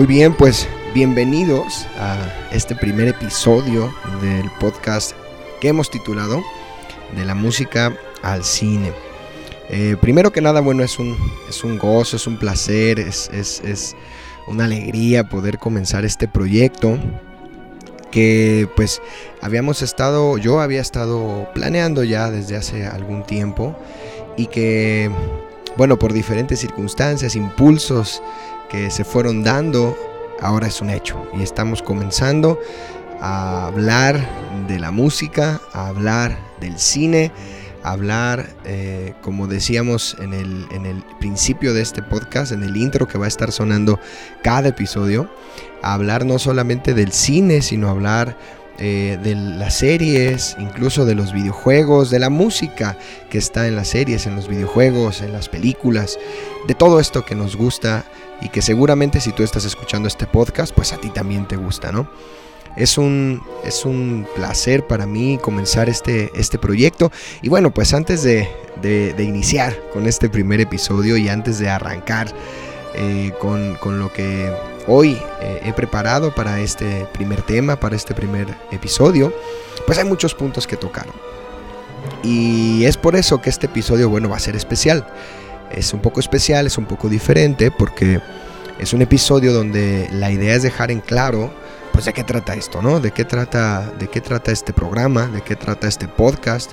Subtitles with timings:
[0.00, 2.16] Muy bien, pues bienvenidos a
[2.52, 5.12] este primer episodio del podcast
[5.60, 6.42] que hemos titulado
[7.14, 8.94] De la música al cine.
[9.68, 11.18] Eh, primero que nada, bueno, es un,
[11.50, 13.94] es un gozo, es un placer, es, es
[14.46, 16.98] una alegría poder comenzar este proyecto
[18.10, 19.02] que pues
[19.42, 23.76] habíamos estado, yo había estado planeando ya desde hace algún tiempo
[24.38, 25.10] y que,
[25.76, 28.22] bueno, por diferentes circunstancias, impulsos,
[28.70, 29.96] que se fueron dando,
[30.40, 31.26] ahora es un hecho.
[31.36, 32.58] Y estamos comenzando
[33.20, 34.18] a hablar
[34.68, 37.32] de la música, a hablar del cine,
[37.82, 42.76] a hablar, eh, como decíamos en el, en el principio de este podcast, en el
[42.76, 43.98] intro que va a estar sonando
[44.42, 45.30] cada episodio,
[45.82, 48.36] a hablar no solamente del cine, sino hablar
[48.80, 52.96] eh, de las series, incluso de los videojuegos, de la música
[53.28, 56.18] que está en las series, en los videojuegos, en las películas,
[56.66, 58.04] de todo esto que nos gusta
[58.40, 61.92] y que seguramente si tú estás escuchando este podcast, pues a ti también te gusta,
[61.92, 62.10] ¿no?
[62.76, 67.10] Es un, es un placer para mí comenzar este, este proyecto.
[67.42, 68.48] Y bueno, pues antes de,
[69.18, 72.28] iniciar con este primer episodio y antes de arrancar
[72.94, 74.52] eh, con, lo que
[74.90, 79.32] hoy eh, he preparado para este primer tema, para este primer episodio,
[79.86, 81.06] pues hay muchos puntos que tocar.
[82.22, 85.06] Y es por eso que este episodio, bueno, va a ser especial
[85.70, 88.20] es un poco especial, es un poco diferente porque
[88.78, 91.52] es un episodio donde la idea es dejar en claro
[91.92, 93.00] pues de qué trata esto, ¿no?
[93.00, 96.72] De qué trata de qué trata este programa, de qué trata este podcast,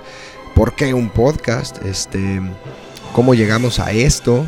[0.56, 2.42] por qué un podcast, este
[3.14, 4.46] cómo llegamos a esto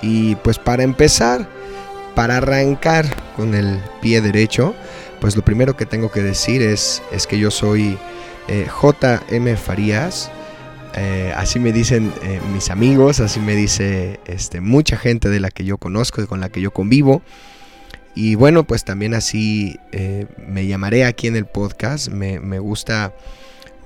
[0.00, 1.48] y pues para empezar,
[2.14, 4.74] para arrancar con el pie derecho,
[5.20, 7.98] pues lo primero que tengo que decir es, es que yo soy
[8.48, 10.30] eh, JM Farías,
[10.94, 15.50] eh, así me dicen eh, mis amigos, así me dice este, mucha gente de la
[15.50, 17.22] que yo conozco, y con la que yo convivo.
[18.14, 22.08] Y bueno, pues también así eh, me llamaré aquí en el podcast.
[22.08, 23.14] Me, gusta,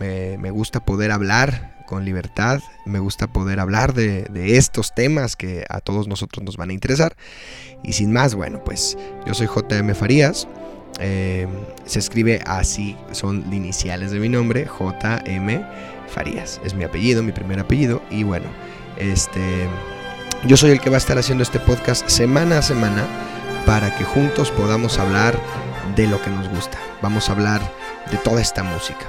[0.01, 5.83] me, gusta poder hablar con libertad, me gusta poder hablar de, estos temas que a
[5.83, 7.17] todos nosotros nos van a interesar.
[7.83, 10.49] Y sin más, bueno, pues yo soy JM Farías.
[10.99, 15.67] se escribe así, son iniciales de mi nombre, JM
[16.09, 16.63] Farías.
[16.65, 18.01] Es mi apellido, mi primer apellido.
[18.09, 18.47] Y bueno,
[18.97, 19.67] este,
[20.47, 23.05] yo soy el que va a estar haciendo este podcast semana a semana
[23.67, 25.39] para que juntos podamos hablar
[25.95, 26.79] de lo que nos gusta.
[27.03, 27.61] Vamos a hablar
[28.11, 29.05] de toda esta música.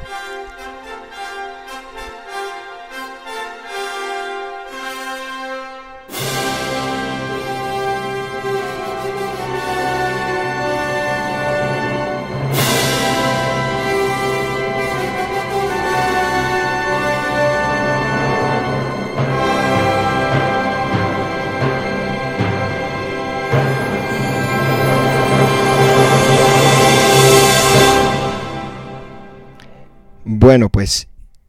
[30.54, 31.08] Bueno, pues,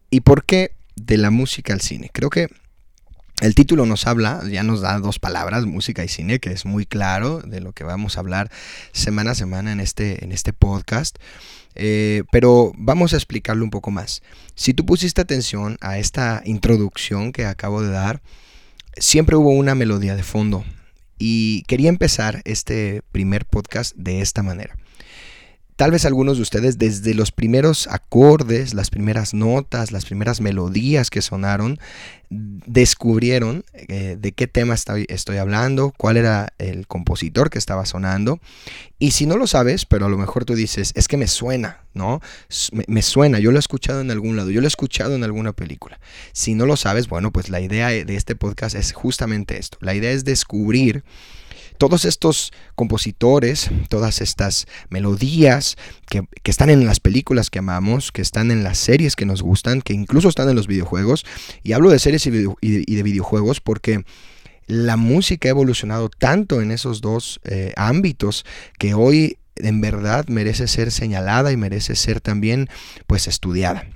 [0.09, 2.09] ¿y por qué de la música al cine?
[2.11, 2.47] Creo que
[3.39, 6.87] el título nos habla, ya nos da dos palabras, música y cine, que es muy
[6.87, 8.49] claro de lo que vamos a hablar
[8.93, 11.19] semana a semana en este, en este podcast.
[11.75, 14.23] Eh, pero vamos a explicarlo un poco más.
[14.55, 18.23] Si tú pusiste atención a esta introducción que acabo de dar,
[18.97, 20.65] siempre hubo una melodía de fondo.
[21.19, 24.75] Y quería empezar este primer podcast de esta manera.
[25.75, 31.09] Tal vez algunos de ustedes desde los primeros acordes, las primeras notas, las primeras melodías
[31.09, 31.79] que sonaron,
[32.29, 38.39] descubrieron eh, de qué tema estoy, estoy, hablando, cuál era el compositor que estaba sonando.
[38.99, 41.81] Y si no lo sabes, pero a lo mejor tú dices, es que me suena,
[41.93, 42.21] ¿no?
[42.71, 45.23] Me, me, suena, yo lo he escuchado en algún lado, yo lo he escuchado en
[45.23, 45.99] alguna película.
[46.31, 49.77] Si no lo sabes, bueno, pues la idea de este podcast es justamente esto.
[49.81, 51.03] La idea es descubrir
[51.77, 55.77] todos estos compositores, todas estas melodías
[56.09, 59.81] que, están en las películas que amamos, que están en las series que nos gustan,
[59.81, 61.25] que incluso están en los videojuegos.
[61.63, 64.03] Y hablo de series y, de videojuegos porque
[64.67, 68.45] la música ha evolucionado tanto en esos dos eh, ámbitos
[68.79, 72.67] que hoy en verdad merece ser señalada y merece ser también
[73.07, 73.87] pues estudiada.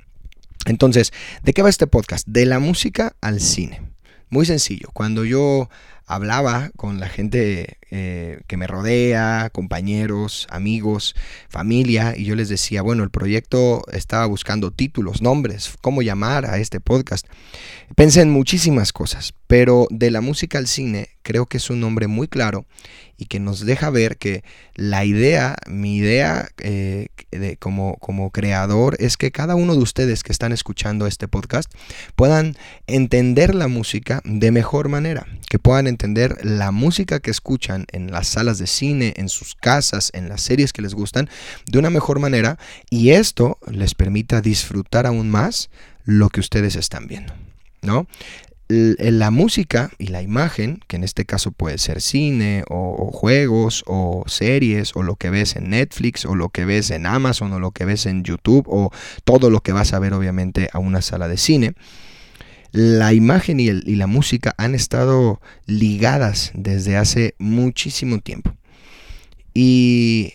[0.65, 1.11] Entonces,
[1.43, 2.27] ¿de qué va este podcast?
[2.27, 3.81] De la música al cine.
[4.29, 4.89] Muy sencillo.
[4.93, 5.69] Cuando yo
[6.09, 11.15] hablaba con la gente eh, que me rodea, compañeros, amigos,
[11.47, 16.57] familia, y yo les decía, bueno, el proyecto estaba buscando títulos, nombres, cómo llamar a
[16.57, 17.25] este podcast.
[17.95, 22.07] Pensé en muchísimas cosas, pero de la música al cine creo que es un nombre
[22.07, 22.65] muy claro
[23.17, 24.43] y que nos deja ver que
[24.75, 30.23] la idea, mi idea eh, de, como, como creador es que cada uno de ustedes
[30.23, 31.71] que están escuchando este podcast
[32.15, 32.55] puedan
[32.87, 38.27] entender la música de mejor manera, que puedan entender la música que escuchan en las
[38.27, 41.29] salas de cine, en sus casas, en las series que les gustan,
[41.67, 42.57] de una mejor manera
[42.89, 45.69] y esto les permita disfrutar aún más
[46.05, 47.33] lo que ustedes están viendo.
[47.81, 48.07] ¿No?
[48.69, 54.23] la música y la imagen, que en este caso puede ser cine o, juegos o
[54.27, 57.71] series o lo que ves en Netflix o lo que ves en Amazon o lo
[57.71, 58.91] que ves en YouTube o
[59.23, 61.73] todo lo que vas a ver obviamente a una sala de cine,
[62.71, 68.55] la imagen y, y la música han estado ligadas desde hace muchísimo tiempo.
[69.53, 70.33] Y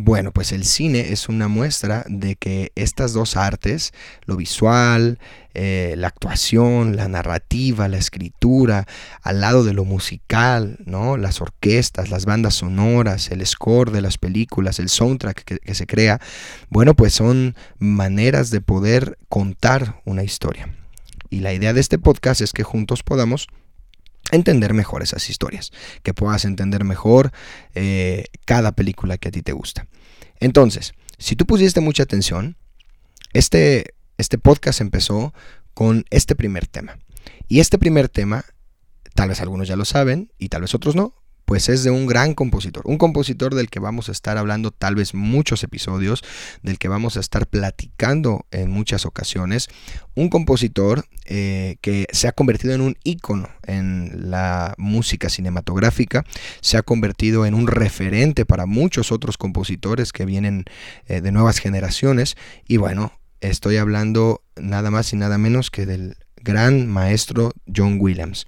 [0.00, 3.92] bueno, pues el cine es una muestra de que estas dos artes,
[4.26, 5.18] lo visual,
[5.54, 8.86] eh, la actuación, la narrativa, la escritura,
[9.22, 11.16] al lado de lo musical, ¿no?
[11.16, 16.20] Las orquestas, las bandas sonoras, el score de las películas, el soundtrack que se crea,
[16.68, 20.77] bueno, pues son maneras de poder contar una historia.
[21.30, 23.48] Y la idea de este podcast es que juntos podamos
[24.30, 25.72] entender mejor esas historias,
[26.02, 27.32] que puedas entender mejor
[27.74, 29.86] eh, cada película que a ti te gusta.
[30.40, 32.56] Entonces, si tú pusiste mucha atención,
[33.32, 35.32] este, este podcast empezó
[35.74, 36.98] con este primer tema.
[37.46, 38.44] Y este primer tema,
[39.14, 41.14] tal vez algunos ya lo saben y tal vez otros no,
[41.48, 44.96] pues es de un gran compositor, un compositor del que vamos a estar hablando tal
[44.96, 46.22] vez muchos episodios,
[46.62, 49.68] del que vamos a estar platicando en muchas ocasiones,
[50.14, 56.26] un compositor eh, que se ha convertido en un ícono en la música cinematográfica,
[56.60, 60.66] se ha convertido en un referente para muchos otros compositores que vienen
[61.06, 62.36] eh, de nuevas generaciones
[62.66, 63.10] y bueno,
[63.40, 68.46] estoy hablando nada más y nada menos que del gran maestro John Williams.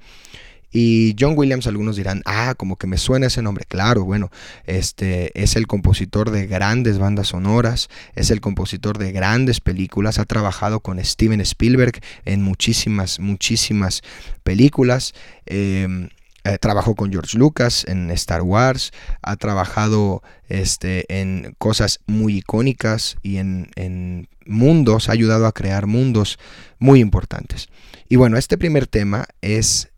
[0.72, 3.64] Y John Williams, algunos dirán, ah, como que me suena ese nombre.
[3.66, 4.30] Claro, bueno,
[4.66, 10.24] este es el compositor de grandes bandas sonoras, es el compositor de grandes películas, ha
[10.24, 14.02] trabajado con Steven Spielberg en muchísimas, muchísimas
[14.44, 15.12] películas.
[15.46, 16.08] Em,
[16.44, 23.16] eh, trabajó con George Lucas en Star Wars, ha trabajado este, en cosas muy icónicas
[23.22, 26.38] y en, en mundos, ha ayudado a crear mundos
[26.78, 27.68] muy importantes.
[28.08, 29.89] Y bueno, este primer tema es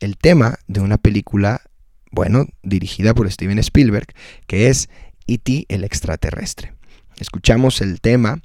[0.00, 1.62] el tema de una película,
[2.10, 4.06] bueno, dirigida por Steven Spielberg,
[4.46, 4.88] que es
[5.26, 5.66] E.T.
[5.68, 6.74] el extraterrestre.
[7.18, 8.40] Escuchamos el tema,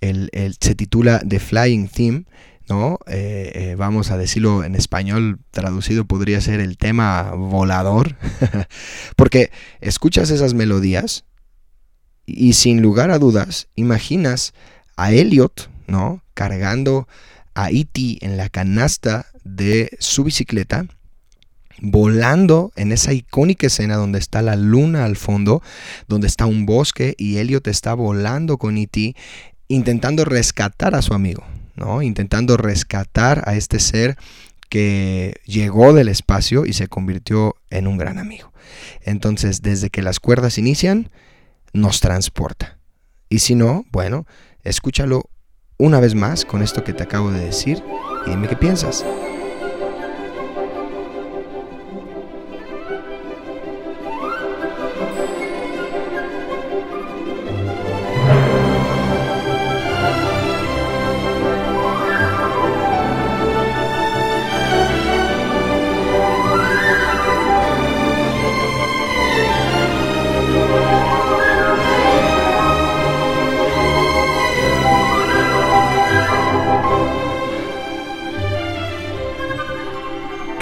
[0.00, 0.30] el,
[0.60, 2.24] se titula The Flying Theme,
[2.68, 2.98] ¿no?
[3.06, 8.16] Eh, eh, vamos a decirlo en español, traducido podría ser el tema volador,
[9.16, 11.24] porque escuchas esas melodías
[12.26, 14.54] y sin lugar a dudas imaginas
[14.96, 16.22] a Elliot, ¿no?
[16.34, 17.08] Cargando
[17.54, 18.18] a E.T.
[18.20, 20.86] en la canasta de su bicicleta,
[21.80, 25.62] volando en esa icónica escena donde está la luna al fondo,
[26.08, 29.14] donde está un bosque y Elliot está volando con E.T.
[29.68, 31.44] intentando rescatar a su amigo,
[31.76, 32.02] ¿no?
[32.02, 34.16] Intentando rescatar a este ser
[34.68, 38.52] que llegó del espacio y se convirtió en un gran amigo.
[39.02, 41.10] Entonces, desde que las cuerdas inician,
[41.72, 42.78] nos transporta.
[43.28, 44.26] Y si no, bueno,
[44.62, 45.28] escúchalo
[45.78, 47.82] una vez más con esto que te acabo de decir
[48.26, 49.04] dime qué piensas.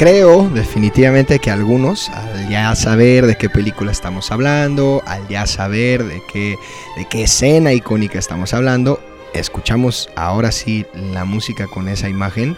[0.01, 6.05] Creo definitivamente que algunos, al ya saber de qué película estamos hablando, al ya saber
[6.05, 6.57] de qué,
[6.97, 8.99] de qué escena icónica estamos hablando,
[9.35, 12.57] escuchamos ahora sí la música con esa imagen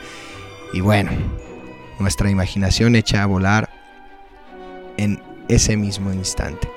[0.73, 1.11] y bueno,
[1.99, 3.69] nuestra imaginación echa a volar
[4.97, 6.71] en ese mismo instante.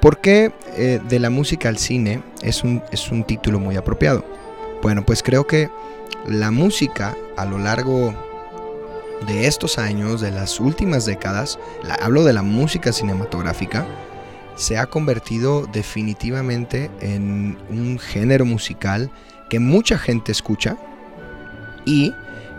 [0.00, 4.24] ¿Por qué eh, de la música al cine es un, es un título muy apropiado?
[4.80, 5.70] Bueno, pues creo que
[6.28, 8.14] la música a lo largo
[9.26, 11.58] de estos años, de las últimas décadas,
[12.00, 13.86] hablo de la música cinematográfica,
[14.54, 19.10] se ha convertido definitivamente en un género musical
[19.48, 20.76] que mucha gente escucha
[21.84, 22.12] y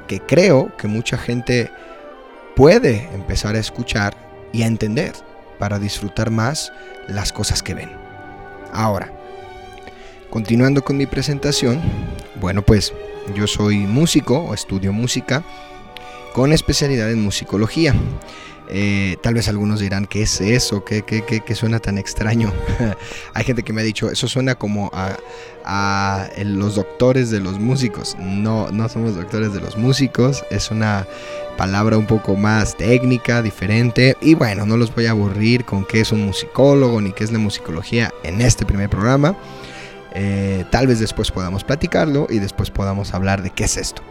[0.08, 1.72] que creo que mucha gente
[2.55, 4.15] puede empezar a escuchar
[4.51, 5.13] y a entender
[5.60, 6.72] para disfrutar más
[7.08, 7.89] las cosas que ven.
[8.72, 9.12] Ahora,
[10.29, 11.82] continuando con mi presentación,
[12.41, 12.93] bueno pues
[13.36, 15.43] yo soy músico o estudio música
[16.34, 17.96] con especialidad en musicología.
[18.70, 20.84] Eh, tal vez algunos dirán, ¿qué es eso?
[20.84, 22.52] ¿Qué, qué, suena tan extraño?
[23.34, 25.18] Hay gente que me ha dicho, eso suena como a,
[25.66, 28.16] a, los doctores de los músicos.
[28.20, 31.06] No, no somos doctores de los músicos, es una
[31.58, 34.18] palabra un poco más técnica, diferente.
[34.22, 37.32] Y bueno, no los voy a aburrir con qué es un musicólogo ni qué es
[37.32, 39.38] la musicología en este primer programa.
[40.16, 44.02] Eh, tal vez después podamos platicarlo y después podamos hablar de qué es esto.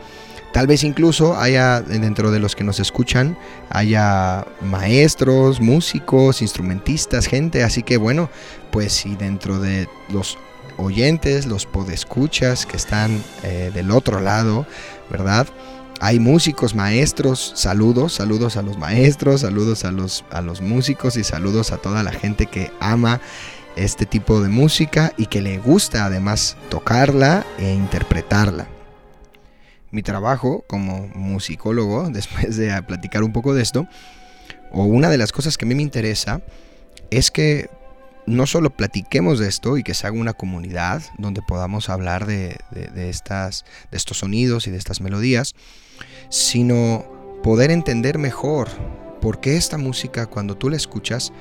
[0.52, 3.38] Tal vez incluso haya dentro de los que nos escuchan,
[3.70, 7.64] haya maestros, músicos, instrumentistas, gente.
[7.64, 8.28] Así que bueno,
[8.70, 10.38] pues si dentro de los
[10.76, 14.66] oyentes, los podescuchas que están eh, del otro lado,
[15.10, 15.46] ¿verdad?
[16.00, 21.24] Hay músicos, maestros, saludos, saludos a los maestros, saludos a los, a los músicos y
[21.24, 23.20] saludos a toda la gente que ama
[23.76, 28.66] este tipo de música y que le gusta además tocarla e interpretarla
[29.92, 33.86] mi trabajo como musicólogo, después de platicar un poco de esto,
[34.72, 36.40] o una de las cosas que a mí me interesa,
[37.10, 37.70] es que
[38.26, 42.56] no solo platiquemos de esto y que se haga una comunidad donde podamos hablar de,
[42.96, 45.54] estas, de estos sonidos y de estas melodías,
[46.30, 47.04] sino
[47.42, 48.68] poder entender mejor
[49.20, 51.32] por qué esta música cuando tú la escuchas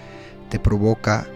[0.50, 1.28] te provoca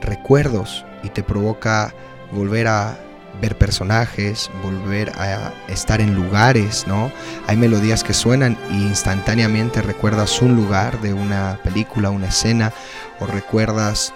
[0.00, 1.94] recuerdos y te provoca
[2.32, 2.98] volver a
[3.40, 7.10] ver personajes, volver a estar en lugares, ¿no?
[7.46, 12.72] Hay melodías que suenan y instantáneamente recuerdas un lugar de una película, una escena,
[13.20, 14.12] o recuerdas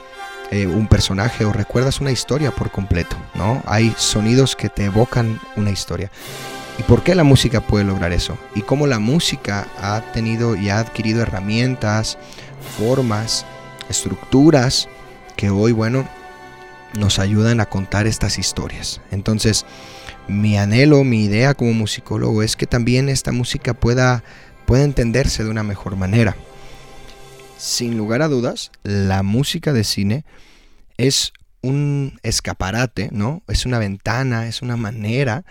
[0.51, 3.63] eh, un personaje, o recuerdas una historia por completo, ¿no?
[3.67, 6.11] Hay sonidos que te evocan una historia.
[6.79, 8.37] ¿Y por qué la música puede lograr eso?
[8.55, 12.19] Y cómo la música ha tenido y ha adquirido herramientas,
[12.79, 13.47] formas,
[13.89, 14.89] estructuras
[15.37, 16.07] que hoy, bueno,
[16.99, 19.01] nos ayudan a contar estas historias.
[19.11, 19.65] Entonces,
[20.29, 24.25] mi anhelo, mi idea como musicólogo es que también esta música pueda,
[24.67, 26.37] pueda entenderse de una mejor manera.
[27.59, 30.25] Sin lugar a dudas, la música de cine
[30.97, 33.43] es un escaparate, ¿no?
[33.49, 35.45] Es una ventana, es una manera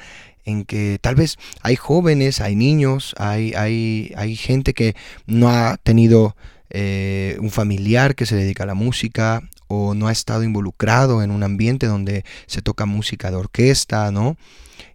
[0.45, 5.77] en que tal vez hay jóvenes, hay niños, hay, hay, hay gente que no ha
[5.77, 6.35] tenido
[6.69, 11.31] eh, un familiar que se dedica a la música, o no ha estado involucrado en
[11.31, 14.38] un ambiente donde se toca música de orquesta, ¿no?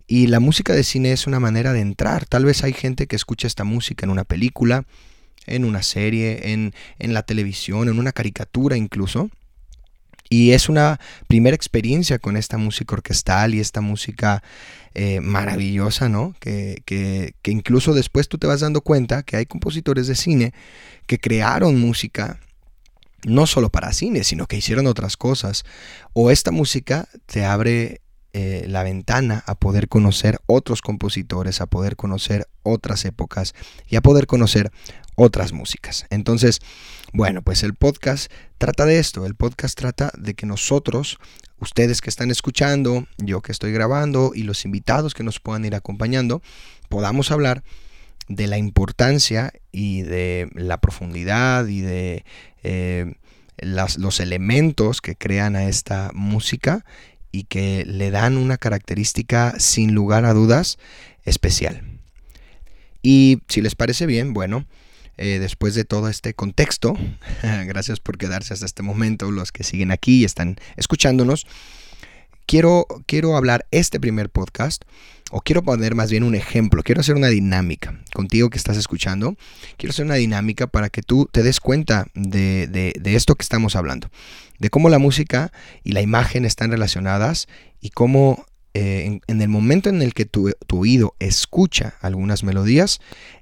[0.06, 2.26] Y la música de cine es una manera de entrar.
[2.26, 4.84] Tal vez hay gente que escucha esta música en una película,
[5.46, 9.30] en una serie, en, en la televisión, en una caricatura incluso.
[10.28, 14.42] Y es una primera experiencia con esta música orquestal y esta música
[14.94, 16.34] eh, maravillosa, ¿no?
[16.38, 20.54] Que, que, que, incluso después tú te vas dando cuenta que hay compositores de cine
[21.06, 22.38] que crearon música
[23.24, 25.64] no solo para cine, sino que hicieron otras cosas.
[26.12, 28.00] O esta música te abre
[28.32, 33.54] eh, la ventana a poder conocer otros compositores, a poder conocer otras épocas
[33.88, 34.70] y a poder conocer
[35.16, 36.06] otras músicas.
[36.10, 36.60] Entonces,
[37.12, 39.26] bueno, pues el podcast trata de esto.
[39.26, 41.18] El podcast trata de que nosotros,
[41.58, 45.74] ustedes que están escuchando, yo que estoy grabando y los invitados que nos puedan ir
[45.74, 46.40] acompañando,
[46.88, 47.64] podamos hablar
[48.28, 52.24] de la importancia y de la profundidad y de
[52.62, 53.14] eh,
[53.58, 56.84] los elementos que crean a esta música
[57.32, 60.78] y que le dan una característica sin lugar a dudas
[61.24, 61.82] especial.
[63.02, 64.66] Y si les parece bien, bueno,
[65.16, 66.96] eh, después de todo este contexto,
[67.66, 71.46] gracias por quedarse hasta este momento, los que siguen aquí y están escuchándonos,
[72.50, 74.82] quiero, quiero hablar este primer podcast
[75.30, 79.36] o quiero poner más bien un ejemplo, quiero hacer una dinámica contigo que estás escuchando,
[79.76, 84.10] quiero hacer una dinámica para que tú te des cuenta de, esto que estamos hablando,
[84.58, 85.52] de cómo la música
[85.84, 87.46] y la imagen están relacionadas
[87.80, 92.98] y cómo eh, en, el momento en el que tu, oído escucha algunas melodías,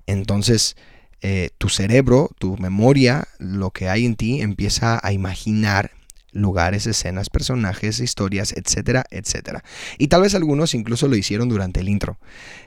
[0.06, 0.76] entonces
[1.22, 5.92] eh, tu cerebro, tu memoria, lo que hay en ti empieza a imaginar
[6.32, 9.64] lugares, escenas, personajes, historias, etcétera, etcétera.
[9.96, 12.18] Y tal vez algunos incluso lo hicieron durante el intro.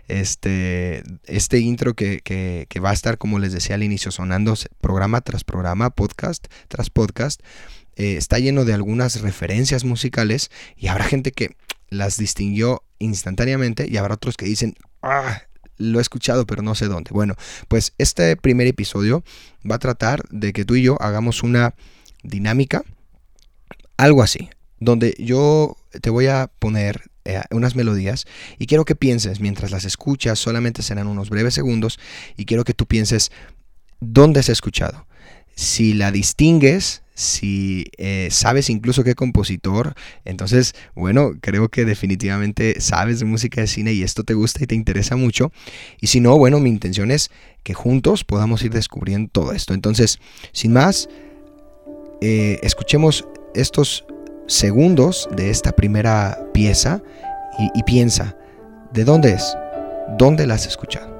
[0.07, 2.21] Este, este intro que,
[2.83, 7.41] va a estar, como les decía al inicio, sonando programa tras programa, podcast tras podcast,
[7.95, 11.55] eh, está lleno de algunas referencias musicales y habrá gente que
[11.89, 15.41] las distinguió instantáneamente y habrá otros que dicen, ah,
[15.77, 17.11] lo he escuchado pero no sé dónde.
[17.11, 17.35] Bueno,
[17.67, 19.23] pues este primer episodio
[19.69, 21.75] va a tratar de que tú y yo hagamos una
[22.23, 22.83] dinámica
[24.01, 28.25] algo así, donde yo te voy a poner eh, unas melodías
[28.57, 31.99] y quiero que pienses mientras las escuchas, solamente serán unos breves segundos
[32.35, 33.31] y quiero que tú pienses
[33.99, 35.05] dónde has escuchado.
[35.55, 39.93] Si la distingues, si eh, sabes incluso qué compositor,
[40.25, 44.67] entonces, bueno, creo que definitivamente sabes de música de cine y esto te gusta y
[44.67, 45.51] te interesa mucho.
[45.99, 47.29] Y si no, bueno, mi intención es
[47.61, 49.75] que juntos podamos ir descubriendo todo esto.
[49.75, 50.17] Entonces,
[50.53, 51.07] sin más,
[52.23, 54.05] eh, escuchemos estos
[54.47, 57.01] segundos de esta primera pieza
[57.75, 58.35] y, piensa,
[58.91, 59.55] ¿de dónde es?
[60.17, 61.10] ¿Dónde la has escuchado?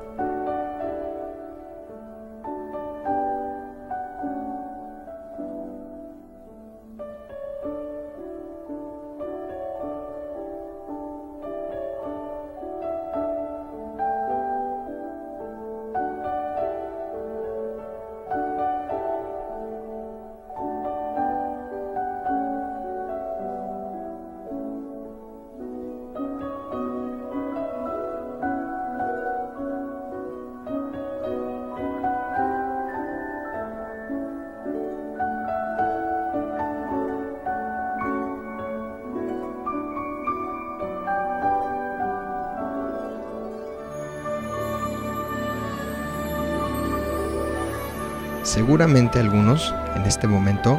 [48.51, 50.77] Seguramente algunos en este momento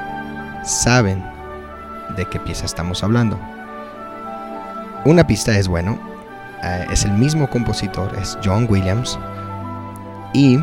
[0.63, 1.25] saben
[2.19, 3.41] de qué pieza estamos hablando.
[5.07, 5.99] Una pista es bueno,
[6.63, 9.19] eh, es el mismo compositor, es John Williams,
[10.35, 10.59] y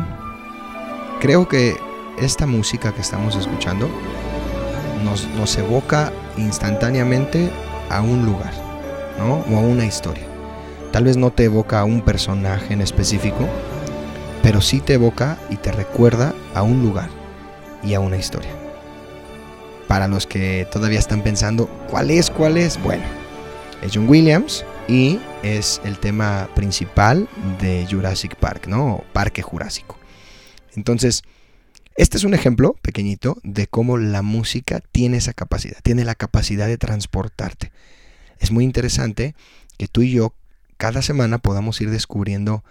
[1.20, 1.76] creo que
[2.20, 3.90] esta música que estamos escuchando
[5.02, 7.50] nos, evoca instantáneamente
[7.88, 8.52] a un lugar,
[9.18, 9.42] ¿no?
[9.52, 10.28] O a una historia.
[10.92, 13.48] Tal vez no te evoca a un personaje en específico,
[14.44, 17.08] pero sí te evoca y te recuerda a un lugar
[17.82, 18.50] y a una historia.
[19.88, 22.30] Para los que todavía están pensando, ¿cuál es?
[22.30, 22.80] ¿Cuál es?
[22.82, 23.04] Bueno,
[23.82, 27.28] es John Williams y es el tema principal
[27.60, 29.04] de Jurassic Park, ¿no?
[29.12, 29.98] Parque Jurásico.
[30.76, 31.22] Entonces,
[31.96, 36.66] este es un ejemplo pequeñito de cómo la música tiene esa capacidad, tiene la capacidad
[36.66, 37.72] de transportarte.
[38.38, 39.34] Es muy interesante
[39.76, 40.34] que tú y yo
[40.76, 42.64] cada semana podamos ir descubriendo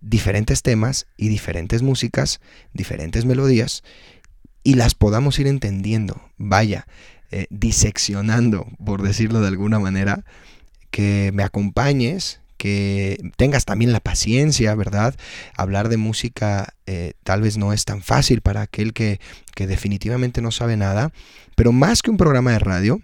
[0.00, 2.40] diferentes temas y diferentes músicas,
[2.72, 3.82] diferentes melodías,
[4.62, 6.86] y las podamos ir entendiendo, vaya,
[7.30, 10.24] eh, diseccionando, por decirlo de alguna manera,
[10.90, 15.14] que me acompañes, que tengas también la paciencia, ¿verdad?
[15.56, 19.20] Hablar de música eh, tal vez no es tan fácil para aquel que,
[19.54, 21.12] que definitivamente no sabe nada,
[21.54, 23.00] pero más que un programa de radio,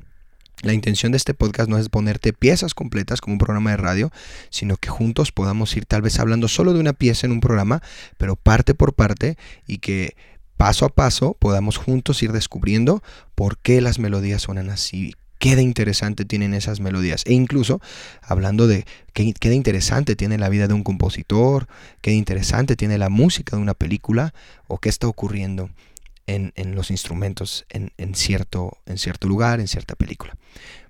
[0.62, 4.12] la intención de este podcast no es ponerte piezas completas como un programa de radio,
[4.50, 7.82] sino que juntos podamos ir tal vez hablando solo de una pieza en un programa,
[8.16, 10.16] pero parte por parte y que
[10.56, 13.02] paso a paso podamos juntos ir descubriendo
[13.34, 17.24] por qué las melodías suenan así, qué de interesante tienen esas melodías.
[17.26, 17.80] E incluso
[18.22, 21.66] hablando de qué, qué, de interesante tiene la vida de un compositor,
[22.00, 24.32] qué de interesante tiene la música de una película
[24.68, 25.70] o qué está ocurriendo
[26.26, 30.36] en, los instrumentos en, cierto, en cierto lugar, en cierta película.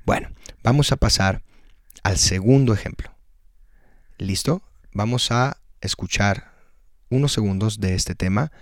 [0.04, 0.28] Bueno,
[0.62, 1.42] vamos a pasar
[2.02, 3.14] al segundo ejemplo.
[4.18, 4.62] ¿Listo?
[4.92, 6.52] Vamos a escuchar
[7.08, 8.52] unos segundos de este tema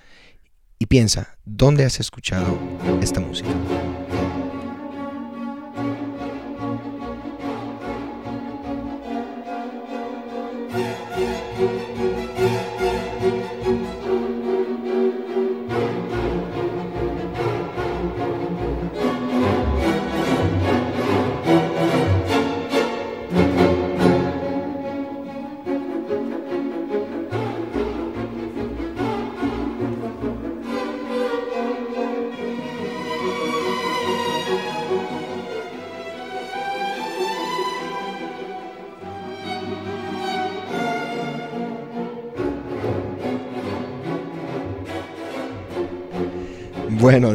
[0.78, 2.58] y piensa, ¿dónde has escuchado
[3.02, 3.50] esta música?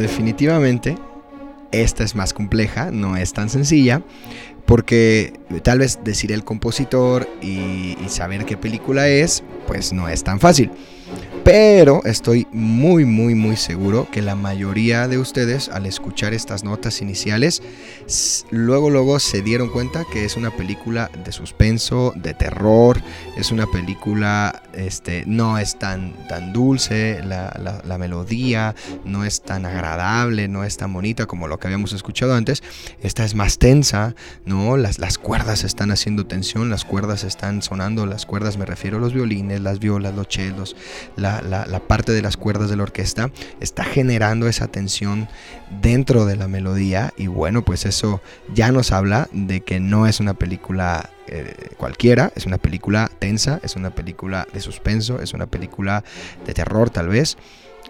[0.06, 0.96] Definitivamente
[1.72, 4.04] esta es más compleja, no es tan sencilla,
[4.68, 10.40] porque tal vez decir el compositor y, saber qué película es, pues no es tan
[10.40, 10.70] fácil.
[11.44, 17.02] Pero estoy muy, muy, muy seguro que la mayoría de ustedes al escuchar estas notas
[17.02, 17.62] iniciales,
[18.52, 23.02] luego, luego se dieron cuenta que es una película de suspenso, de terror,
[23.38, 29.66] es una película, este, no es tan, tan dulce, la, la melodía no es tan
[29.66, 32.64] agradable, no es tan bonita como lo que habíamos escuchado antes.
[33.02, 34.78] Esta es más tensa, ¿no?
[34.78, 39.00] Las, las cuerdas están haciendo tensión, las cuerdas están sonando, las cuerdas me refiero a
[39.00, 40.76] los violines, las violas, los chelos,
[41.16, 45.28] la la, parte de las cuerdas de la orquesta está generando esa tensión
[45.82, 48.22] dentro de la melodía y bueno, pues eso
[48.54, 53.60] ya nos habla de que no es una película eh, cualquiera, es una película tensa,
[53.64, 56.04] es una película de suspenso, es una película
[56.46, 57.38] de terror tal vez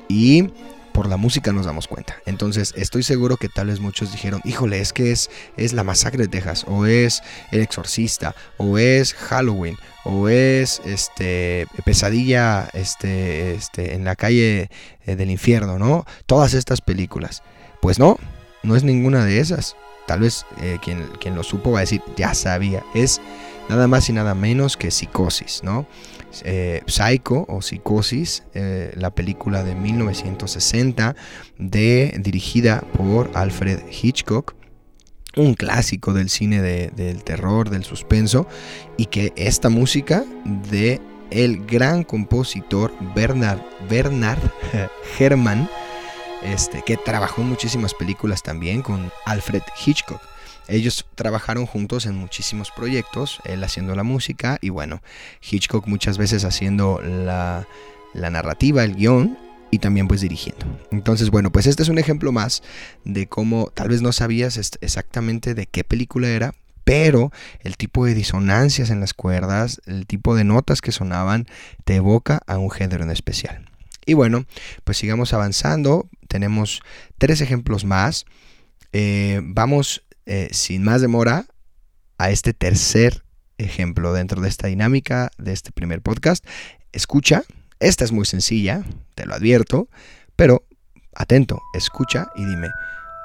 [0.07, 0.49] y
[0.95, 2.15] por la música nos damos cuenta.
[2.25, 6.23] Entonces estoy seguro que tal vez muchos dijeron, híjole, es que es, es la masacre
[6.23, 7.21] de Texas, o es
[7.51, 14.69] El Exorcista, o es Halloween, o es este pesadilla este, este, en la calle
[15.05, 16.05] eh, del infierno, ¿no?
[16.27, 17.43] Todas estas películas.
[17.81, 18.17] Pues no,
[18.63, 19.75] no es ninguna de esas.
[20.07, 22.83] Tal vez eh, quien, quien lo supo va a decir, ya sabía.
[22.93, 23.21] Es
[23.69, 25.87] nada más y nada menos que psicosis, ¿no?
[26.43, 31.15] Eh, Psycho o Psicosis, eh, la película de 1960
[31.57, 34.55] de, dirigida por Alfred Hitchcock
[35.37, 38.47] un clásico del cine del terror, del suspenso,
[38.95, 40.23] y que esta música
[40.69, 44.39] de el gran compositor Bernard, Bernard
[45.19, 45.69] Herrmann,
[46.45, 50.21] este, que trabajó en muchísimas películas también con Alfred Hitchcock.
[50.67, 55.01] Ellos trabajaron juntos en muchísimos proyectos, él haciendo la música y bueno,
[55.41, 57.67] Hitchcock muchas veces haciendo la,
[58.13, 59.37] narrativa, el guion
[59.69, 60.65] y también pues dirigiendo.
[60.91, 62.63] Entonces, bueno, pues este es un ejemplo más
[63.03, 68.13] de cómo tal vez no sabías exactamente de qué película era, pero el tipo de
[68.13, 71.45] disonancias en las cuerdas, el tipo de notas que sonaban,
[71.83, 73.69] te evoca a un género en especial.
[74.05, 74.45] Y bueno,
[74.83, 76.09] pues sigamos avanzando.
[76.27, 76.81] Tenemos
[77.17, 78.25] tres ejemplos más.
[78.93, 81.45] Eh, vamos eh, sin más demora
[82.17, 83.23] a este tercer
[83.57, 86.45] ejemplo dentro de esta dinámica de este primer podcast.
[86.91, 87.43] Escucha,
[87.79, 88.83] esta es muy sencilla,
[89.15, 89.89] te lo advierto,
[90.35, 90.65] pero
[91.13, 92.69] atento, escucha y dime,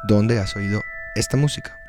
[0.08, 0.80] ¿dónde has oído
[1.14, 1.79] esta música?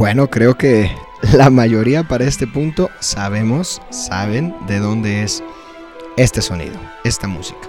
[0.00, 0.90] Bueno, creo que
[1.34, 5.44] la mayoría para este punto sabemos, saben de dónde es
[6.16, 7.68] este sonido, esta música.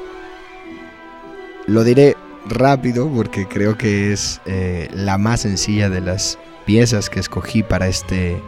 [1.67, 2.15] Lo diré
[2.47, 7.89] rápido porque creo que es eh, la más sencilla de las piezas que escogí para
[7.89, 8.41] este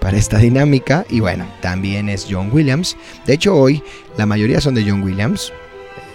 [0.00, 1.04] para esta dinámica.
[1.10, 2.96] Y bueno también es John Williams.
[3.26, 3.82] De hecho hoy
[4.16, 5.52] la mayoría son de John Williams.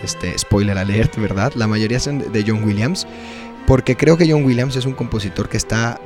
[0.04, 3.06] Este spoiler alert verdad la mayoría son de John Williams
[3.68, 6.02] porque creo que John Williams es un compositor que está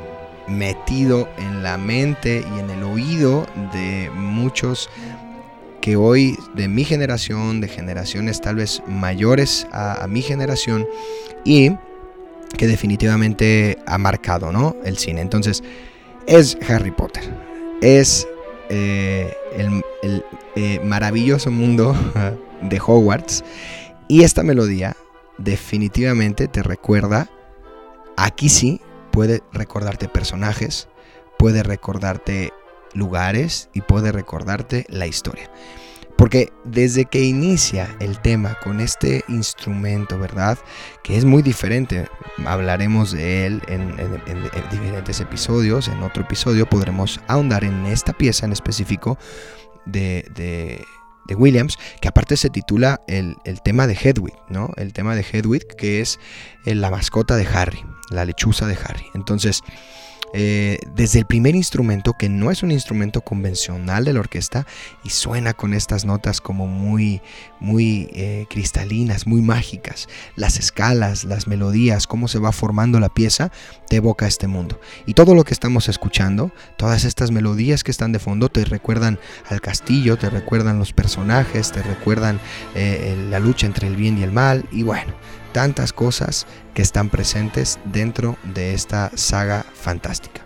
[0.48, 4.90] metido en la mente y en el oído de muchos
[5.82, 10.88] que hoy de mi generación, de generaciones tal vez mayores a, mi generación
[11.44, 11.72] y
[12.58, 14.76] que definitivamente ha marcado ¿no?
[14.84, 15.22] el cine.
[15.22, 15.64] Entonces,
[16.26, 17.24] es Harry Potter,
[17.82, 18.28] es
[18.70, 20.24] eh, el,
[20.56, 21.96] eh, maravilloso mundo
[22.64, 23.44] de Hogwarts
[24.08, 24.96] y esta melodía
[25.38, 27.30] definitivamente te recuerda,
[28.18, 28.82] aquí sí,
[29.16, 30.90] puede recordarte personajes,
[31.40, 32.52] puede recordarte
[32.94, 35.50] lugares y puede recordarte la historia.
[36.18, 40.58] Porque desde que inicia el tema con este instrumento, ¿verdad?
[41.02, 42.10] Que es muy diferente,
[42.46, 43.96] hablaremos de él en,
[44.70, 49.18] diferentes episodios, en otro episodio podremos ahondar en esta pieza en específico
[49.86, 54.72] de, de, Williams, que aparte se titula el, el, tema de Hedwig, ¿no?
[54.76, 56.20] El tema de Hedwig, que es
[56.66, 59.06] la mascota de Harry la lechuza de Harry.
[59.14, 59.62] Entonces,
[60.38, 64.68] eh, desde el primer instrumento, que no es un instrumento convencional de la orquesta,
[65.02, 67.22] y suena con estas notas como muy,
[67.62, 70.10] muy eh, cristalinas, muy mágicas.
[70.36, 73.50] Las escalas, las melodías, cómo se va formando la pieza,
[73.88, 74.82] te evoca este mundo.
[75.06, 79.20] Y todo lo que estamos escuchando, todas estas melodías que están de fondo, te recuerdan
[79.48, 82.42] al castillo, te recuerdan los personajes, te recuerdan
[82.76, 85.14] eh, la lucha entre el bien y el mal, y bueno
[85.56, 90.46] tantas cosas que están presentes dentro de esta saga fantástica.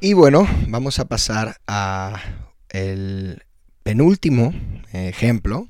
[0.00, 2.20] Y bueno, vamos a pasar a
[2.68, 3.42] el
[3.84, 4.52] penúltimo
[4.92, 5.66] ejemplo.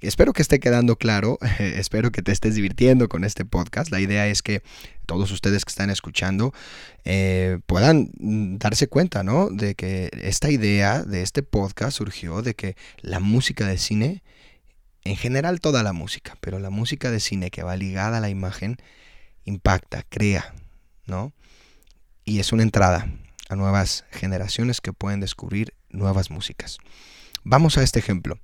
[0.00, 3.90] Espero que esté quedando claro, espero que te estés divirtiendo con este podcast.
[3.90, 4.62] La idea es que
[5.04, 6.54] todos ustedes que están escuchando
[7.04, 8.10] eh, puedan
[8.58, 9.50] darse cuenta, ¿no?
[9.50, 14.22] De que esta idea de este podcast surgió de que la música de cine
[15.08, 18.28] en general toda la música, pero la música de cine que va ligada a la
[18.28, 18.76] imagen
[19.44, 20.54] impacta, crea,
[21.06, 21.32] ¿no?
[22.26, 23.08] Y es una entrada
[23.48, 26.76] a nuevas generaciones que pueden descubrir nuevas músicas.
[27.42, 28.38] Vamos a este ejemplo.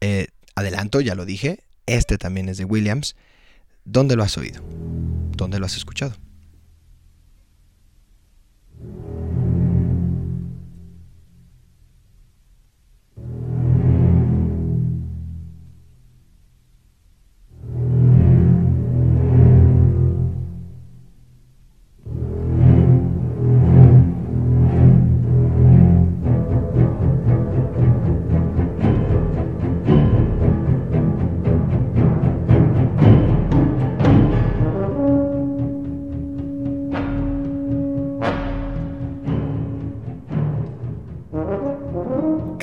[0.00, 3.14] Eh, adelanto, ya lo dije, este también es de Williams.
[3.84, 4.60] ¿Dónde lo has oído?
[5.36, 6.16] ¿Dónde lo has escuchado?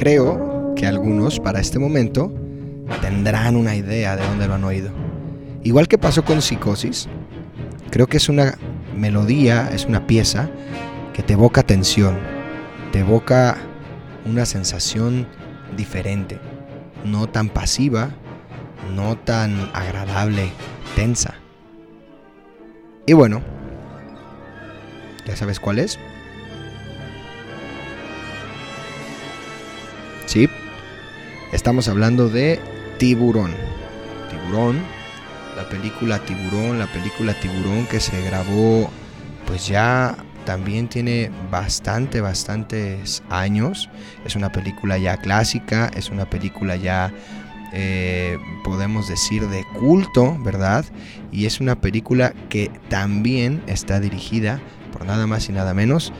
[0.05, 2.31] Creo que algunos para este momento
[3.01, 4.91] tendrán una idea de dónde lo han oído.
[5.63, 7.09] Igual que pasó con Psicosis,
[7.89, 8.55] creo que es una
[8.95, 10.47] melodía, es una pieza
[11.11, 12.19] que te evoca tensión,
[12.91, 13.57] te evoca
[14.27, 15.25] una sensación
[15.75, 16.37] diferente,
[17.03, 18.11] no tan pasiva,
[18.95, 20.51] no tan agradable,
[20.95, 21.33] tensa.
[23.07, 23.41] Y bueno,
[25.25, 25.97] ya sabes cuál es.
[31.54, 32.60] Estamos hablando de
[32.98, 33.52] Tiburón.
[34.30, 34.82] Tiburón,
[35.56, 38.89] la película Tiburón, la película Tiburón que se grabó
[39.48, 43.89] pues ya también tiene bastante, bastantes años.
[44.26, 47.13] Es una película ya clásica, es una película ya,
[47.71, 50.84] eh, podemos decir, de culto, ¿verdad?
[51.32, 54.60] Y es una película que también está dirigida
[54.91, 56.12] por nada más y nada menos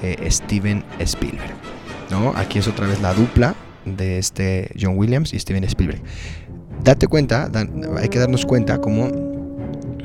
[0.00, 1.54] que Steven Spielberg.
[2.36, 6.02] Aquí es otra vez la dupla de este John Williams y Steven Spielberg.
[6.82, 7.50] Date cuenta,
[7.98, 9.10] hay que darnos cuenta cómo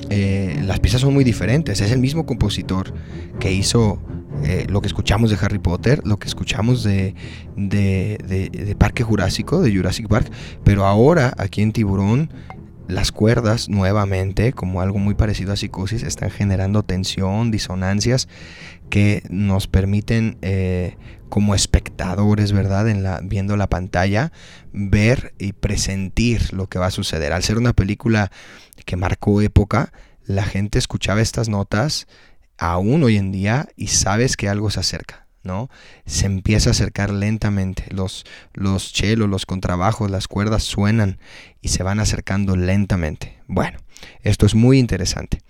[0.10, 1.82] eh, las piezas son muy diferentes.
[1.82, 2.94] Es el mismo compositor
[3.40, 4.00] que hizo
[4.44, 7.14] eh, lo que escuchamos de Harry Potter, lo que escuchamos de,
[7.56, 10.32] de, Parque Jurásico, de Jurassic Park,
[10.64, 12.30] pero ahora aquí en Tiburón
[12.88, 18.28] las cuerdas nuevamente, como algo muy parecido a psicosis, están generando tensión, disonancias
[18.90, 20.96] que nos permiten eh,
[21.30, 22.90] como espectadores, ¿verdad?
[22.90, 24.32] En la, viendo la pantalla,
[24.74, 27.34] ver y presentir lo que va a suceder.
[27.34, 28.32] Al ser una película
[28.86, 29.94] que marcó época,
[30.26, 32.08] la gente escuchaba estas notas
[32.58, 35.28] aún hoy en día y sabes que algo se acerca.
[35.44, 35.70] ¿no?
[36.06, 37.86] Se empieza a acercar lentamente.
[37.90, 41.20] Los, los chelos, los contrabajos, las cuerdas suenan
[41.62, 43.40] y se van acercando lentamente.
[43.48, 43.80] Bueno,
[44.22, 45.42] esto es muy interesante.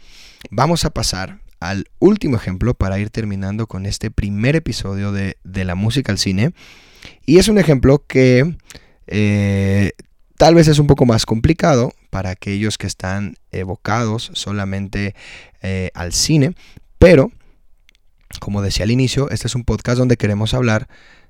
[0.51, 5.75] Vamos a pasar al último ejemplo para ir terminando con este primer episodio de, la
[5.75, 6.53] música al cine.
[7.25, 8.55] Y es un ejemplo que
[9.07, 9.91] eh,
[10.37, 15.15] tal vez es un poco más complicado para aquellos que están evocados solamente
[15.61, 16.55] eh, al cine,
[16.97, 17.31] pero
[18.39, 20.87] como decía al inicio, este es un podcast donde queremos hablar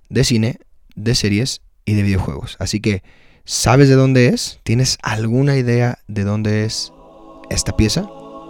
[0.10, 0.60] de cine,
[0.96, 2.58] de series y de videojuegos.
[2.60, 3.04] Así que,
[3.46, 4.60] ¿sabes de dónde es?
[4.64, 6.92] ¿Tienes alguna idea de dónde es
[7.50, 8.06] esta pieza?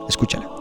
[0.09, 0.58] Escúchala.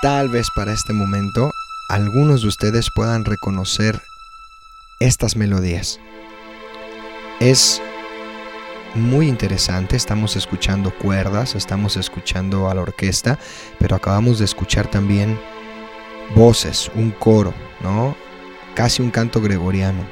[0.00, 1.50] Tal vez para este momento
[1.88, 4.00] algunos de ustedes puedan reconocer
[5.00, 5.98] estas melodías.
[7.40, 7.80] Es
[8.94, 13.38] muy interesante, estamos escuchando cuerdas, estamos escuchando a la orquesta,
[13.78, 15.38] pero acabamos de escuchar también
[16.34, 18.16] voces, un coro, ¿no?
[18.74, 20.04] Casi un canto gregoriano.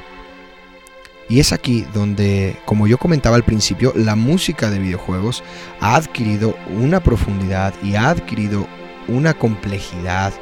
[1.29, 5.43] Y es aquí donde, como yo comentaba al principio, la música de videojuegos
[5.81, 8.67] ha adquirido una profundidad y ha adquirido
[9.07, 10.33] una complejidad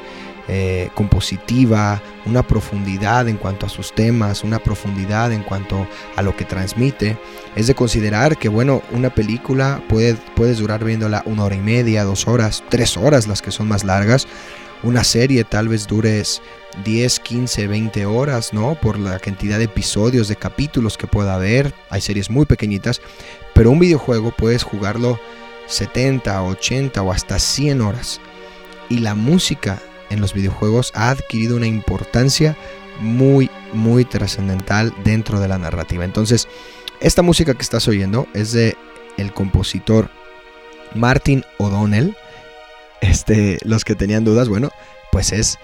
[0.48, 6.36] eh, compositiva, una profundidad en cuanto a sus temas, una profundidad en cuanto a lo
[6.36, 7.18] que transmite.
[7.56, 12.04] Es de considerar que, bueno, una película puede, puedes durar viéndola una hora y media,
[12.04, 14.28] dos horas, tres horas, las que son más largas.
[14.84, 16.44] Una serie tal vez dures
[16.84, 18.76] 10, 15, 20 horas, ¿no?
[18.76, 21.74] Por la cantidad de episodios, de capítulos que pueda haber.
[21.90, 23.02] Hay series muy pequeñitas,
[23.56, 25.20] pero un videojuego puedes jugarlo
[25.66, 28.22] 70, 80 o hasta 100 horas.
[28.90, 32.56] Y la música en los videojuegos ha adquirido una importancia
[33.00, 36.06] muy, muy trascendental dentro de la narrativa.
[36.06, 36.48] Entonces,
[37.02, 38.78] esta música que estás oyendo es de
[39.18, 40.10] el compositor
[40.94, 42.16] Martin O'Donnell.
[43.02, 44.72] Este, los que tenían dudas, bueno,
[45.12, 45.60] pues es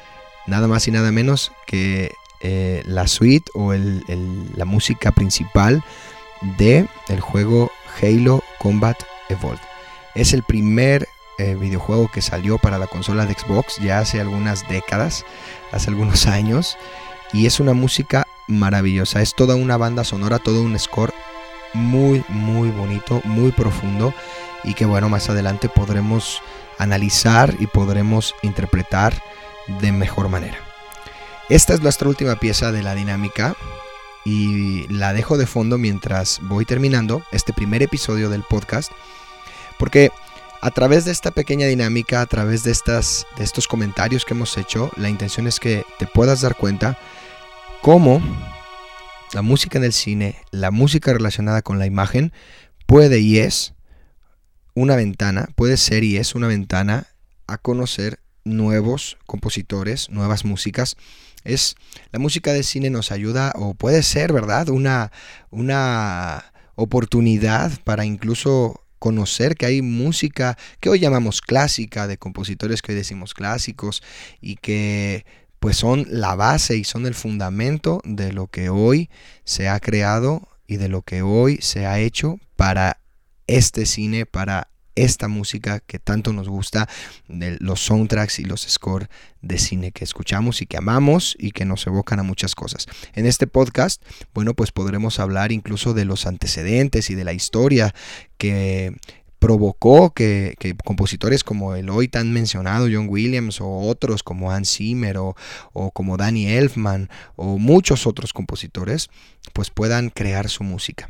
[0.48, 5.84] nada más y nada menos que eh, la suite o la música principal
[6.58, 8.98] de el juego Halo Combat
[9.30, 9.62] Evolved.
[10.16, 11.08] Es el primer
[11.42, 15.26] eh, videojuego que salió para la consola de Xbox ya hace algunas décadas,
[15.72, 16.78] hace algunos años,
[17.34, 21.14] y es una música maravillosa, es toda una banda sonora, todo un score
[21.74, 24.14] muy, muy bonito, muy profundo,
[24.64, 26.42] y que bueno, más adelante podremos
[26.78, 29.20] analizar y podremos interpretar
[29.80, 30.58] de mejor manera.
[31.50, 33.56] Esta es nuestra última pieza de la dinámica
[34.26, 38.92] y la dejo de fondo mientras voy terminando este primer episodio del podcast
[39.82, 40.12] porque
[40.62, 44.58] a través de esta pequeña dinámica, a través de, estas, de estos comentarios que hemos
[44.58, 47.00] hecho, la intención es que te puedas dar cuenta
[47.82, 48.22] cómo
[49.34, 52.32] la música en el cine, la música relacionada con la imagen,
[52.86, 53.74] puede y es
[54.76, 57.08] una ventana, puede ser y es una ventana
[57.48, 60.96] a conocer nuevos compositores, nuevas músicas.
[61.44, 61.76] Es
[62.12, 64.70] la música de cine nos ayuda o puede ser, ¿verdad?
[64.70, 65.12] Una
[65.50, 72.92] una oportunidad para incluso conocer que hay música que hoy llamamos clásica, de compositores que
[72.92, 74.04] hoy decimos clásicos
[74.42, 75.26] y que
[75.60, 79.10] pues son la base y son el fundamento de lo que hoy
[79.44, 83.00] se ha creado y de lo que hoy se ha hecho para
[83.48, 86.88] este cine, para esta música que tanto nos gusta,
[87.28, 89.10] de los soundtracks y los scores
[89.42, 92.86] de cine que escuchamos y que amamos y que nos evocan a muchas cosas.
[93.14, 97.94] En este podcast, bueno, pues podremos hablar incluso de los antecedentes y de la historia
[98.38, 98.96] que
[99.40, 105.18] provocó que, compositores como el hoy tan mencionado John Williams o otros como Hans Zimmer
[105.18, 105.36] o,
[105.74, 109.10] o, como Danny Elfman o muchos otros compositores
[109.54, 111.10] pues puedan crear su música.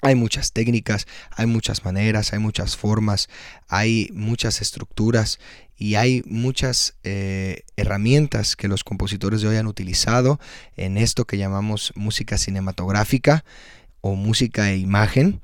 [0.00, 3.28] Hay muchas técnicas, hay muchas maneras, hay muchas formas,
[3.66, 5.40] hay muchas estructuras
[5.76, 10.38] y hay muchas eh, herramientas que los compositores de hoy han utilizado
[10.76, 13.44] en esto que llamamos música cinematográfica
[14.00, 15.40] o música e imagen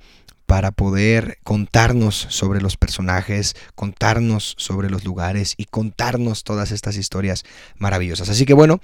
[0.46, 7.44] para poder contarnos sobre los personajes, contarnos sobre los lugares y contarnos todas estas historias
[7.76, 8.28] maravillosas.
[8.28, 8.80] Así que bueno,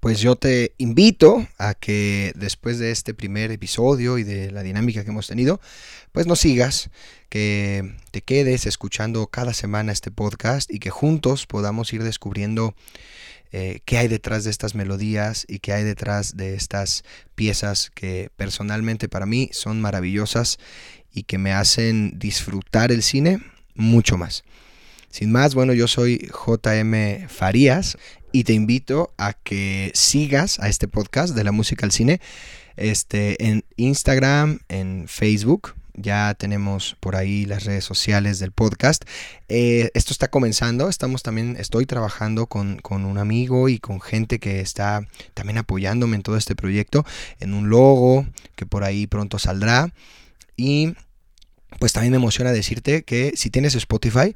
[0.00, 5.04] pues yo te invito a que después de este primer episodio y de la dinámica
[5.04, 5.60] que hemos tenido,
[6.12, 6.90] pues nos sigas,
[7.34, 12.76] que te quedes escuchando cada semana este podcast y que juntos podamos ir descubriendo
[13.50, 17.02] eh, qué hay detrás de estas melodías y qué hay detrás de estas
[17.34, 20.60] piezas que personalmente para mí son maravillosas
[21.12, 23.42] y que me hacen disfrutar el cine
[23.74, 24.44] mucho más.
[25.10, 27.98] Sin más, bueno, yo soy JM Farías
[28.30, 32.20] y te invito a que sigas a este podcast de la música al cine
[32.76, 35.74] este, en Instagram, en Facebook.
[35.94, 39.04] Ya tenemos por ahí las redes sociales del podcast.
[39.48, 40.88] Eh, esto está comenzando.
[40.88, 46.16] Estamos también, estoy trabajando con, con, un amigo y con gente que está también apoyándome
[46.16, 47.06] en todo este proyecto,
[47.38, 48.26] en un logo
[48.56, 49.92] que por ahí pronto saldrá.
[50.56, 50.94] Y
[51.78, 54.34] pues también me emociona decirte que si tienes Spotify,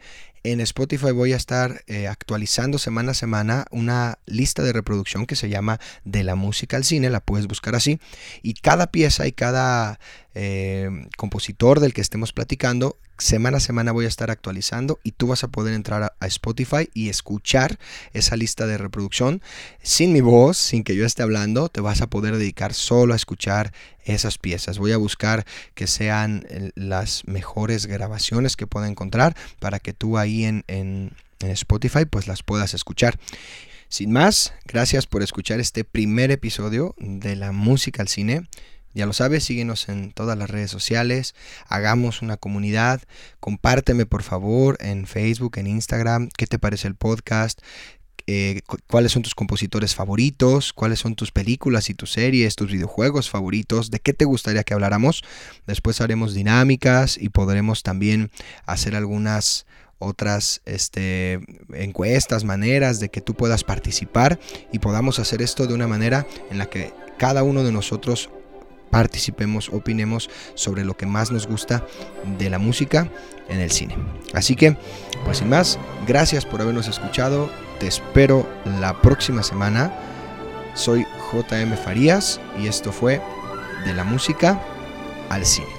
[0.51, 5.37] en Spotify voy a estar eh, actualizando semana a semana una lista de reproducción que
[5.37, 8.01] se llama De la música al cine, la puedes buscar así.
[8.43, 9.99] Y cada pieza y cada
[10.35, 15.27] eh, compositor del que estemos platicando, semana a semana voy a estar actualizando y tú
[15.27, 17.79] vas a poder entrar a, Spotify y escuchar
[18.13, 19.43] esa lista de reproducción
[19.83, 23.17] sin mi voz, sin que yo esté hablando, te vas a poder dedicar solo a
[23.17, 23.73] escuchar
[24.05, 24.79] esas piezas.
[24.79, 25.45] Voy a buscar
[25.75, 31.13] que sean eh, las mejores grabaciones que pueda encontrar para que tú ahí en, en
[31.41, 33.19] en Spotify, pues las puedas escuchar.
[33.89, 38.47] Sin más, gracias por escuchar este primer episodio de la música al cine.
[38.99, 41.37] Ya lo sabes, síguenos en todas las redes sociales,
[41.69, 43.01] hagamos una comunidad,
[43.39, 47.61] compárteme por favor en Facebook, en Instagram, qué te parece el podcast,
[48.27, 53.31] eh, cuáles son tus compositores favoritos, cuáles son tus películas y tus series, tus videojuegos
[53.31, 55.23] favoritos, de qué te gustaría que habláramos.
[55.69, 58.33] Después haremos dinámicas y podremos también
[58.67, 59.65] hacer algunas
[60.01, 61.39] otras este,
[61.73, 64.41] encuestas, maneras de que tú puedas participar
[64.73, 68.31] y podamos hacer esto de una manera en la que cada uno de nosotros
[68.91, 71.87] participemos, opinemos sobre lo que más nos gusta
[72.39, 73.11] de la música
[73.49, 73.97] en el cine.
[74.35, 74.77] Así que,
[75.25, 78.49] pues sin más, gracias por habernos escuchado, te espero
[78.81, 79.93] la próxima semana.
[80.75, 83.21] Soy JM Farías y esto fue
[83.85, 84.61] de la música
[85.29, 85.78] al cine.